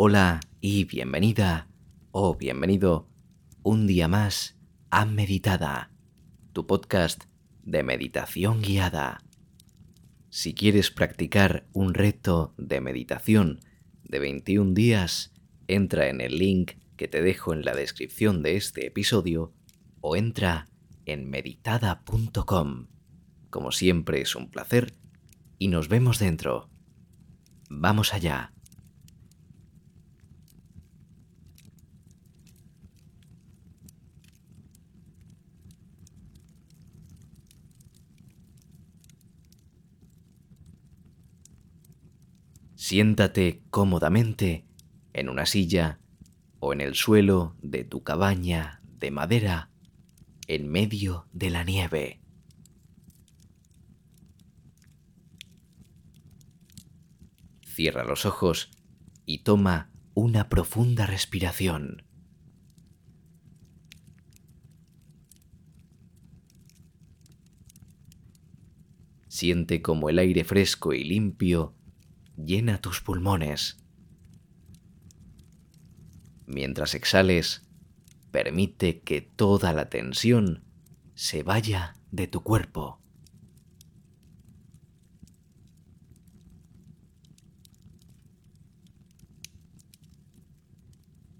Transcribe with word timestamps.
Hola 0.00 0.38
y 0.60 0.84
bienvenida 0.84 1.66
o 2.12 2.36
bienvenido 2.36 3.08
un 3.64 3.88
día 3.88 4.06
más 4.06 4.56
a 4.90 5.04
Meditada, 5.04 5.90
tu 6.52 6.68
podcast 6.68 7.24
de 7.64 7.82
meditación 7.82 8.62
guiada. 8.62 9.24
Si 10.30 10.54
quieres 10.54 10.92
practicar 10.92 11.66
un 11.72 11.94
reto 11.94 12.54
de 12.56 12.80
meditación 12.80 13.58
de 14.04 14.20
21 14.20 14.72
días, 14.72 15.32
entra 15.66 16.06
en 16.06 16.20
el 16.20 16.38
link 16.38 16.74
que 16.96 17.08
te 17.08 17.20
dejo 17.20 17.52
en 17.52 17.64
la 17.64 17.74
descripción 17.74 18.40
de 18.44 18.54
este 18.54 18.86
episodio 18.86 19.52
o 20.00 20.14
entra 20.14 20.68
en 21.06 21.28
meditada.com. 21.28 22.86
Como 23.50 23.72
siempre 23.72 24.20
es 24.20 24.36
un 24.36 24.48
placer 24.48 24.92
y 25.58 25.66
nos 25.66 25.88
vemos 25.88 26.20
dentro. 26.20 26.70
Vamos 27.68 28.14
allá. 28.14 28.52
Siéntate 42.88 43.60
cómodamente 43.68 44.64
en 45.12 45.28
una 45.28 45.44
silla 45.44 46.00
o 46.58 46.72
en 46.72 46.80
el 46.80 46.94
suelo 46.94 47.54
de 47.60 47.84
tu 47.84 48.02
cabaña 48.02 48.80
de 48.98 49.10
madera 49.10 49.70
en 50.46 50.70
medio 50.70 51.26
de 51.34 51.50
la 51.50 51.64
nieve. 51.64 52.22
Cierra 57.60 58.04
los 58.04 58.24
ojos 58.24 58.70
y 59.26 59.40
toma 59.40 59.90
una 60.14 60.48
profunda 60.48 61.04
respiración. 61.04 62.04
Siente 69.28 69.82
como 69.82 70.08
el 70.08 70.18
aire 70.18 70.44
fresco 70.44 70.94
y 70.94 71.04
limpio 71.04 71.74
llena 72.38 72.80
tus 72.80 73.00
pulmones. 73.00 73.78
Mientras 76.46 76.94
exhales, 76.94 77.68
permite 78.30 79.00
que 79.00 79.20
toda 79.20 79.72
la 79.72 79.88
tensión 79.90 80.64
se 81.14 81.42
vaya 81.42 81.94
de 82.10 82.26
tu 82.28 82.42
cuerpo. 82.42 83.02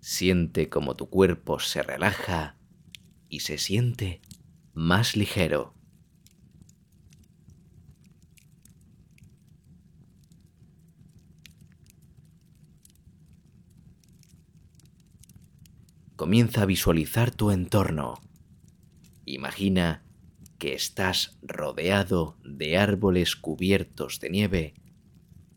Siente 0.00 0.68
como 0.68 0.96
tu 0.96 1.08
cuerpo 1.08 1.60
se 1.60 1.82
relaja 1.82 2.58
y 3.28 3.40
se 3.40 3.58
siente 3.58 4.20
más 4.74 5.16
ligero. 5.16 5.79
Comienza 16.20 16.64
a 16.64 16.66
visualizar 16.66 17.30
tu 17.30 17.50
entorno. 17.50 18.20
Imagina 19.24 20.04
que 20.58 20.74
estás 20.74 21.38
rodeado 21.40 22.36
de 22.44 22.76
árboles 22.76 23.36
cubiertos 23.36 24.20
de 24.20 24.28
nieve, 24.28 24.74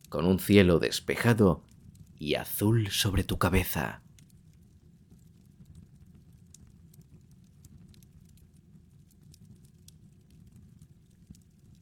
con 0.07 0.25
un 0.25 0.39
cielo 0.39 0.79
despejado 0.79 1.65
y 2.17 2.35
azul 2.35 2.91
sobre 2.91 3.25
tu 3.25 3.37
cabeza. 3.37 4.03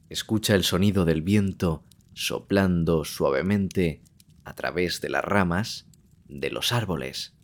Escucha 0.08 0.56
el 0.56 0.64
sonido 0.64 1.04
del 1.04 1.22
viento 1.22 1.84
soplando 2.14 3.04
suavemente 3.04 4.02
a 4.42 4.56
través 4.56 5.00
de 5.00 5.08
las 5.08 5.24
ramas 5.24 5.86
de 6.26 6.50
los 6.50 6.72
árboles. 6.72 7.36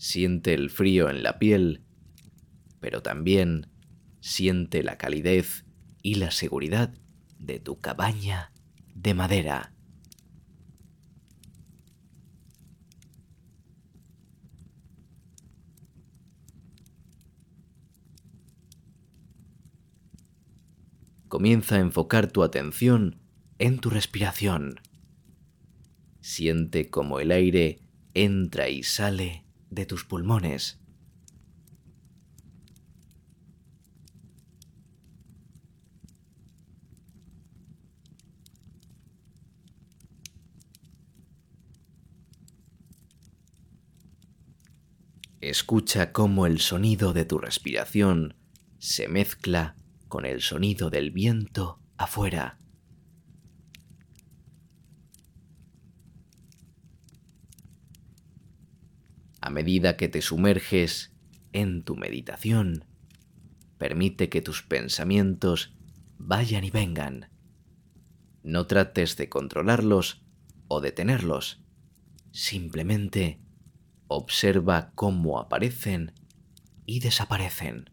Siente 0.00 0.54
el 0.54 0.70
frío 0.70 1.10
en 1.10 1.22
la 1.22 1.38
piel, 1.38 1.82
pero 2.80 3.02
también 3.02 3.66
siente 4.20 4.82
la 4.82 4.96
calidez 4.96 5.66
y 6.02 6.14
la 6.14 6.30
seguridad 6.30 6.94
de 7.38 7.60
tu 7.60 7.80
cabaña 7.80 8.50
de 8.94 9.12
madera. 9.12 9.74
Comienza 21.28 21.76
a 21.76 21.80
enfocar 21.80 22.32
tu 22.32 22.42
atención 22.42 23.20
en 23.58 23.80
tu 23.80 23.90
respiración. 23.90 24.80
Siente 26.22 26.88
como 26.88 27.20
el 27.20 27.32
aire 27.32 27.82
entra 28.14 28.70
y 28.70 28.82
sale 28.82 29.49
de 29.70 29.86
tus 29.86 30.04
pulmones. 30.04 30.80
Escucha 45.40 46.12
cómo 46.12 46.44
el 46.44 46.60
sonido 46.60 47.14
de 47.14 47.24
tu 47.24 47.38
respiración 47.38 48.36
se 48.78 49.08
mezcla 49.08 49.74
con 50.06 50.26
el 50.26 50.42
sonido 50.42 50.90
del 50.90 51.10
viento 51.10 51.80
afuera. 51.96 52.59
A 59.50 59.52
medida 59.52 59.96
que 59.96 60.08
te 60.08 60.22
sumerges 60.22 61.12
en 61.52 61.82
tu 61.82 61.96
meditación, 61.96 62.84
permite 63.78 64.28
que 64.28 64.42
tus 64.42 64.62
pensamientos 64.62 65.74
vayan 66.18 66.62
y 66.62 66.70
vengan. 66.70 67.30
No 68.44 68.68
trates 68.68 69.16
de 69.16 69.28
controlarlos 69.28 70.22
o 70.68 70.80
detenerlos. 70.80 71.64
Simplemente 72.30 73.40
observa 74.06 74.92
cómo 74.94 75.40
aparecen 75.40 76.12
y 76.86 77.00
desaparecen. 77.00 77.90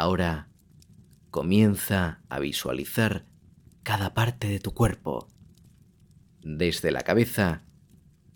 Ahora 0.00 0.48
comienza 1.30 2.22
a 2.30 2.38
visualizar 2.38 3.26
cada 3.82 4.14
parte 4.14 4.48
de 4.48 4.58
tu 4.58 4.72
cuerpo, 4.72 5.28
desde 6.40 6.90
la 6.90 7.02
cabeza 7.02 7.66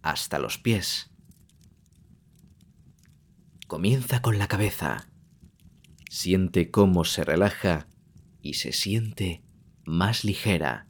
hasta 0.02 0.38
los 0.38 0.58
pies. 0.58 1.11
Comienza 3.66 4.20
con 4.20 4.37
la 4.37 4.46
cabeza. 4.46 5.08
Siente 6.11 6.70
cómo 6.70 7.06
se 7.06 7.25
relaja 7.25 7.88
y 8.43 8.55
se 8.55 8.72
siente 8.72 9.43
más 9.87 10.22
ligera. 10.22 10.87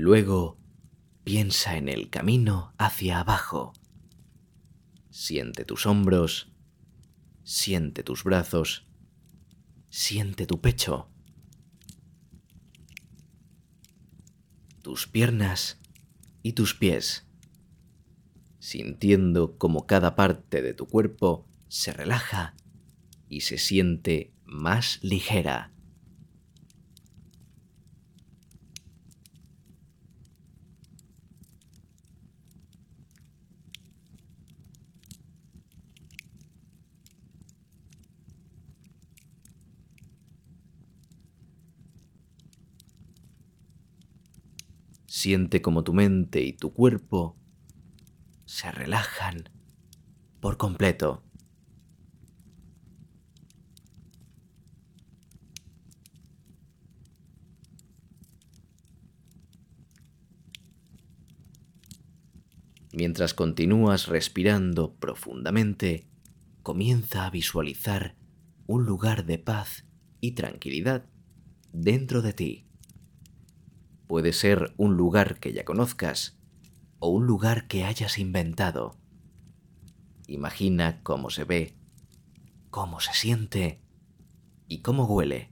Luego 0.00 0.56
piensa 1.24 1.76
en 1.76 1.90
el 1.90 2.08
camino 2.08 2.72
hacia 2.78 3.20
abajo. 3.20 3.74
Siente 5.10 5.66
tus 5.66 5.84
hombros 5.84 6.50
Siente 7.44 8.02
tus 8.02 8.24
brazos. 8.24 8.86
Siente 9.90 10.46
tu 10.46 10.62
pecho. 10.62 11.10
Tus 14.80 15.06
piernas 15.06 15.78
y 16.42 16.54
tus 16.54 16.74
pies. 16.74 17.26
Sintiendo 18.58 19.58
como 19.58 19.86
cada 19.86 20.16
parte 20.16 20.62
de 20.62 20.72
tu 20.72 20.86
cuerpo 20.86 21.46
se 21.68 21.92
relaja 21.92 22.54
y 23.28 23.42
se 23.42 23.58
siente 23.58 24.32
más 24.46 24.98
ligera. 25.02 25.74
Siente 45.22 45.60
como 45.60 45.84
tu 45.84 45.92
mente 45.92 46.40
y 46.40 46.54
tu 46.54 46.72
cuerpo 46.72 47.36
se 48.46 48.72
relajan 48.72 49.50
por 50.40 50.56
completo. 50.56 51.22
Mientras 62.94 63.34
continúas 63.34 64.06
respirando 64.06 64.94
profundamente, 64.94 66.08
comienza 66.62 67.26
a 67.26 67.30
visualizar 67.30 68.16
un 68.66 68.86
lugar 68.86 69.26
de 69.26 69.36
paz 69.36 69.84
y 70.22 70.32
tranquilidad 70.32 71.04
dentro 71.74 72.22
de 72.22 72.32
ti. 72.32 72.69
Puede 74.10 74.32
ser 74.32 74.74
un 74.76 74.96
lugar 74.96 75.38
que 75.38 75.52
ya 75.52 75.64
conozcas 75.64 76.36
o 76.98 77.10
un 77.10 77.28
lugar 77.28 77.68
que 77.68 77.84
hayas 77.84 78.18
inventado. 78.18 78.96
Imagina 80.26 81.00
cómo 81.04 81.30
se 81.30 81.44
ve, 81.44 81.76
cómo 82.70 82.98
se 82.98 83.12
siente 83.12 83.80
y 84.66 84.82
cómo 84.82 85.04
huele. 85.04 85.49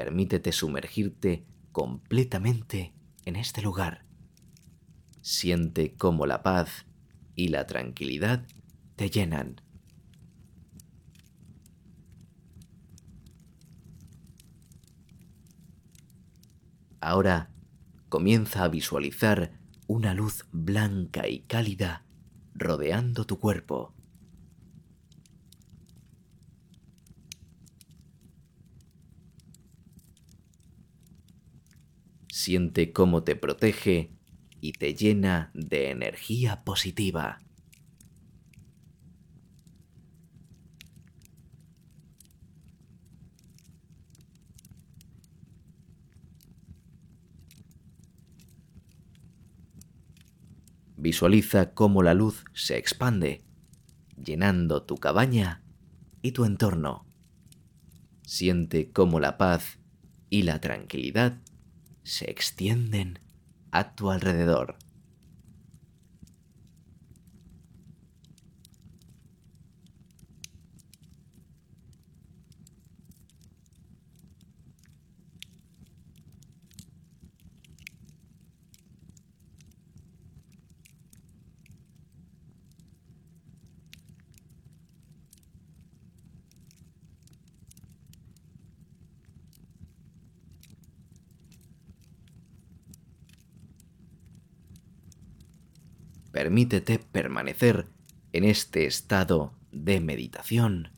Permítete 0.00 0.50
sumergirte 0.50 1.44
completamente 1.72 2.94
en 3.26 3.36
este 3.36 3.60
lugar. 3.60 4.06
Siente 5.20 5.92
cómo 5.92 6.24
la 6.24 6.42
paz 6.42 6.86
y 7.34 7.48
la 7.48 7.66
tranquilidad 7.66 8.46
te 8.96 9.10
llenan. 9.10 9.60
Ahora 17.02 17.50
comienza 18.08 18.64
a 18.64 18.68
visualizar 18.68 19.52
una 19.86 20.14
luz 20.14 20.46
blanca 20.50 21.28
y 21.28 21.40
cálida 21.40 22.06
rodeando 22.54 23.26
tu 23.26 23.38
cuerpo. 23.38 23.92
Siente 32.42 32.90
cómo 32.90 33.22
te 33.22 33.36
protege 33.36 34.14
y 34.62 34.72
te 34.72 34.94
llena 34.94 35.50
de 35.52 35.90
energía 35.90 36.64
positiva. 36.64 37.38
Visualiza 50.96 51.74
cómo 51.74 52.02
la 52.02 52.14
luz 52.14 52.44
se 52.54 52.78
expande, 52.78 53.44
llenando 54.16 54.84
tu 54.84 54.94
cabaña 54.94 55.62
y 56.22 56.32
tu 56.32 56.46
entorno. 56.46 57.04
Siente 58.22 58.90
cómo 58.92 59.20
la 59.20 59.36
paz 59.36 59.78
y 60.30 60.44
la 60.44 60.58
tranquilidad 60.62 61.38
se 62.02 62.30
extienden 62.30 63.18
a 63.70 63.94
tu 63.94 64.10
alrededor. 64.10 64.76
Permítete 96.32 96.98
permanecer 97.00 97.88
en 98.32 98.44
este 98.44 98.86
estado 98.86 99.52
de 99.72 100.00
meditación 100.00 100.92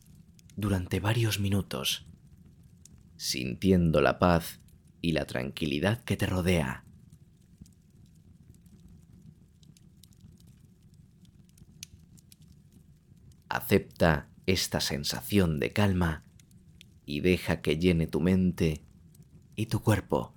durante 0.56 1.00
varios 1.00 1.40
minutos, 1.40 2.06
sintiendo 3.16 4.02
la 4.02 4.18
paz 4.18 4.60
y 5.00 5.12
la 5.12 5.26
tranquilidad 5.26 6.04
que 6.04 6.16
te 6.16 6.26
rodea. 6.26 6.84
Acepta 13.48 14.28
esta 14.46 14.80
sensación 14.80 15.60
de 15.60 15.72
calma 15.72 16.24
y 17.06 17.20
deja 17.20 17.60
que 17.62 17.78
llene 17.78 18.06
tu 18.06 18.20
mente 18.20 18.84
y 19.56 19.66
tu 19.66 19.80
cuerpo. 19.80 20.34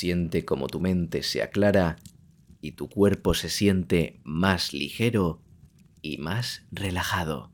Siente 0.00 0.46
como 0.46 0.66
tu 0.66 0.80
mente 0.80 1.22
se 1.22 1.42
aclara 1.42 1.96
y 2.62 2.72
tu 2.72 2.88
cuerpo 2.88 3.34
se 3.34 3.50
siente 3.50 4.18
más 4.24 4.72
ligero 4.72 5.42
y 6.00 6.16
más 6.16 6.62
relajado. 6.72 7.52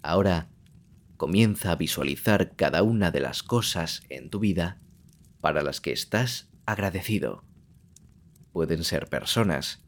Ahora 0.00 0.48
comienza 1.18 1.72
a 1.72 1.76
visualizar 1.76 2.56
cada 2.56 2.82
una 2.82 3.10
de 3.10 3.20
las 3.20 3.42
cosas 3.42 4.04
en 4.08 4.30
tu 4.30 4.38
vida 4.38 4.80
para 5.42 5.62
las 5.62 5.82
que 5.82 5.92
estás 5.92 6.48
agradecido. 6.64 7.44
Pueden 8.52 8.84
ser 8.84 9.08
personas, 9.08 9.84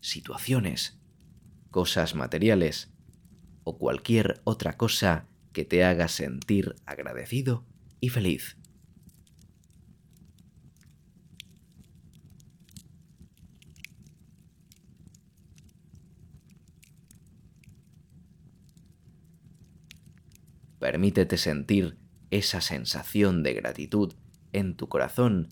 situaciones, 0.00 0.99
cosas 1.70 2.14
materiales 2.14 2.90
o 3.64 3.78
cualquier 3.78 4.40
otra 4.44 4.76
cosa 4.76 5.26
que 5.52 5.64
te 5.64 5.84
haga 5.84 6.08
sentir 6.08 6.74
agradecido 6.86 7.64
y 8.00 8.08
feliz. 8.08 8.56
Permítete 20.78 21.36
sentir 21.36 21.98
esa 22.30 22.62
sensación 22.62 23.42
de 23.42 23.52
gratitud 23.52 24.14
en 24.52 24.76
tu 24.76 24.88
corazón 24.88 25.48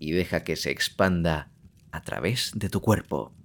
y 0.00 0.10
deja 0.10 0.42
que 0.42 0.56
se 0.56 0.70
expanda 0.70 1.52
a 1.92 2.02
través 2.02 2.52
de 2.54 2.68
tu 2.68 2.80
cuerpo. 2.80 3.37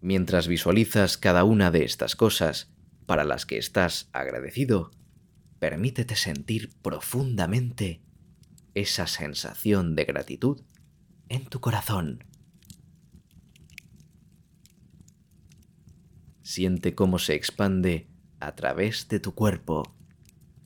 Mientras 0.00 0.48
visualizas 0.48 1.18
cada 1.18 1.44
una 1.44 1.70
de 1.70 1.84
estas 1.84 2.16
cosas 2.16 2.72
para 3.06 3.24
las 3.24 3.44
que 3.44 3.58
estás 3.58 4.08
agradecido, 4.12 4.90
permítete 5.58 6.16
sentir 6.16 6.70
profundamente 6.80 8.00
esa 8.74 9.06
sensación 9.06 9.94
de 9.94 10.04
gratitud 10.04 10.62
en 11.28 11.44
tu 11.46 11.60
corazón. 11.60 12.24
Siente 16.42 16.94
cómo 16.94 17.18
se 17.18 17.34
expande 17.34 18.08
a 18.40 18.54
través 18.56 19.06
de 19.08 19.20
tu 19.20 19.34
cuerpo, 19.34 19.94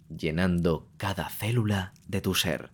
llenando 0.09 0.89
cada 0.97 1.29
célula 1.29 1.93
de 2.07 2.21
tu 2.21 2.35
ser. 2.35 2.71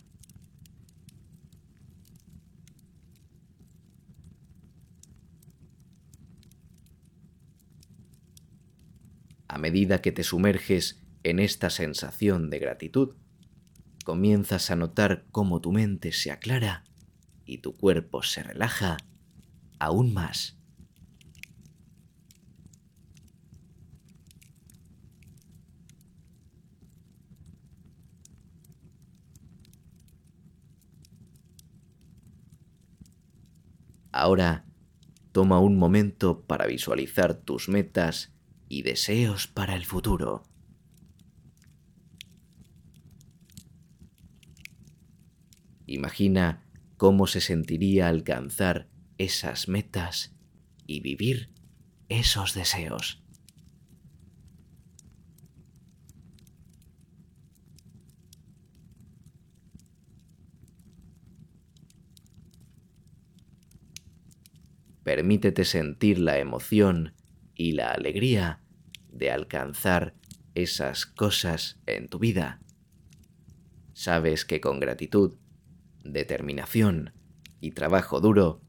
A 9.51 9.57
medida 9.57 10.01
que 10.01 10.13
te 10.13 10.23
sumerges 10.23 11.03
en 11.23 11.37
esta 11.37 11.69
sensación 11.69 12.49
de 12.49 12.57
gratitud, 12.57 13.15
comienzas 14.05 14.71
a 14.71 14.77
notar 14.77 15.25
cómo 15.29 15.59
tu 15.59 15.73
mente 15.73 16.13
se 16.13 16.31
aclara 16.31 16.85
y 17.45 17.57
tu 17.57 17.75
cuerpo 17.75 18.23
se 18.23 18.43
relaja 18.43 18.95
aún 19.77 20.13
más. 20.13 20.57
Ahora, 34.13 34.63
toma 35.33 35.59
un 35.59 35.75
momento 35.75 36.39
para 36.45 36.67
visualizar 36.67 37.33
tus 37.33 37.67
metas 37.67 38.31
y 38.71 38.83
deseos 38.83 39.47
para 39.47 39.75
el 39.75 39.83
futuro. 39.83 40.43
Imagina 45.85 46.63
cómo 46.95 47.27
se 47.27 47.41
sentiría 47.41 48.07
alcanzar 48.07 48.87
esas 49.17 49.67
metas 49.67 50.33
y 50.87 51.01
vivir 51.01 51.49
esos 52.07 52.53
deseos. 52.53 53.21
Permítete 65.03 65.65
sentir 65.65 66.19
la 66.19 66.37
emoción 66.37 67.15
y 67.53 67.73
la 67.73 67.91
alegría 67.91 68.60
de 69.11 69.31
alcanzar 69.31 70.15
esas 70.55 71.05
cosas 71.05 71.79
en 71.85 72.07
tu 72.07 72.19
vida. 72.19 72.61
Sabes 73.93 74.45
que 74.45 74.61
con 74.61 74.79
gratitud, 74.79 75.37
determinación 76.03 77.13
y 77.59 77.71
trabajo 77.71 78.19
duro 78.19 78.61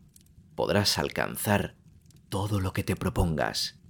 podrás 0.54 0.98
alcanzar 0.98 1.76
todo 2.28 2.60
lo 2.60 2.72
que 2.72 2.84
te 2.84 2.96
propongas. 2.96 3.81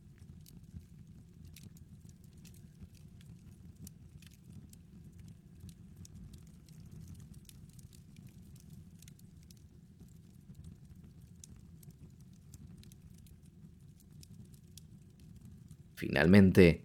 Finalmente, 16.03 16.85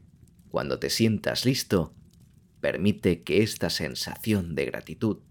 cuando 0.51 0.77
te 0.77 0.91
sientas 0.91 1.43
listo, 1.43 1.95
permite 2.61 3.23
que 3.23 3.41
esta 3.41 3.71
sensación 3.71 4.53
de 4.53 4.65
gratitud, 4.65 5.23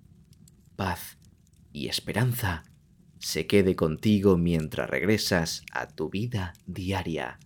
paz 0.74 1.18
y 1.72 1.86
esperanza 1.86 2.64
se 3.20 3.46
quede 3.46 3.76
contigo 3.76 4.36
mientras 4.38 4.90
regresas 4.90 5.64
a 5.70 5.86
tu 5.86 6.10
vida 6.10 6.54
diaria. 6.66 7.38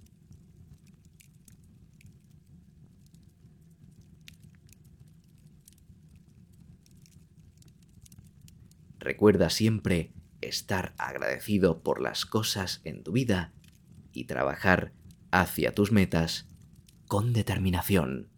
Recuerda 8.99 9.50
siempre 9.50 10.14
estar 10.40 10.94
agradecido 10.97 11.82
por 11.82 12.00
las 12.00 12.25
cosas 12.25 12.80
en 12.85 13.02
tu 13.02 13.12
vida 13.12 13.52
y 14.14 14.25
trabajar 14.25 14.94
hacia 15.30 15.75
tus 15.75 15.92
metas 15.92 16.49
con 17.06 17.32
determinación. 17.32 18.30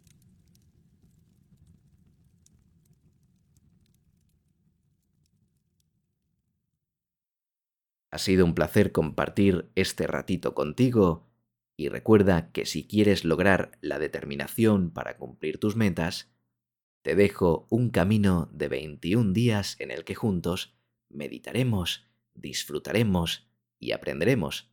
Ha 8.09 8.19
sido 8.19 8.45
un 8.45 8.53
placer 8.53 8.91
compartir 8.91 9.71
este 9.73 10.05
ratito 10.05 10.53
contigo 10.53 11.27
y 11.75 11.89
recuerda 11.89 12.51
que 12.51 12.65
si 12.65 12.87
quieres 12.87 13.25
lograr 13.25 13.77
la 13.81 13.97
determinación 13.97 14.91
para 14.91 15.17
cumplir 15.17 15.57
tus 15.57 15.75
metas, 15.75 16.31
te 17.01 17.15
dejo 17.15 17.65
un 17.69 17.89
camino 17.89 18.49
de 18.53 18.67
21 18.67 19.33
días 19.33 19.75
en 19.79 19.89
el 19.89 20.03
que 20.03 20.13
juntos 20.13 20.77
meditaremos, 21.09 22.07
disfrutaremos 22.35 23.49
y 23.79 23.91
aprenderemos 23.91 24.72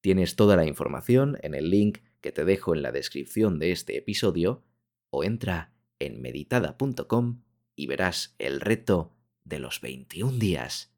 Tienes 0.00 0.36
toda 0.36 0.56
la 0.56 0.66
información 0.66 1.38
en 1.42 1.54
el 1.54 1.70
link 1.70 1.98
que 2.20 2.32
te 2.32 2.44
dejo 2.44 2.74
en 2.74 2.82
la 2.82 2.92
descripción 2.92 3.58
de 3.58 3.72
este 3.72 3.96
episodio 3.96 4.64
o 5.10 5.24
entra 5.24 5.74
en 5.98 6.20
meditada.com 6.20 7.42
y 7.76 7.86
verás 7.86 8.34
el 8.38 8.60
reto 8.60 9.14
de 9.44 9.58
los 9.58 9.80
21 9.80 10.38
días. 10.38 10.94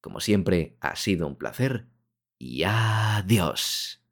Como 0.00 0.20
siempre, 0.20 0.76
ha 0.80 0.96
sido 0.96 1.26
un 1.26 1.36
placer 1.36 1.86
y 2.38 2.62
adiós. 2.64 4.02